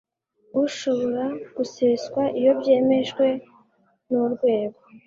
ushobora 0.63 1.25
guseswa 1.55 2.23
iyo 2.39 2.51
byemejwe 2.59 3.25
n 4.09 4.11
urwego 4.25 4.79